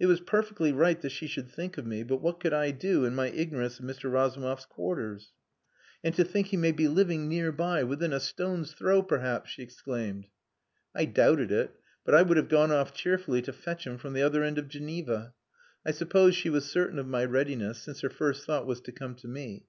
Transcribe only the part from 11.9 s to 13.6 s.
but I would have gone off cheerfully to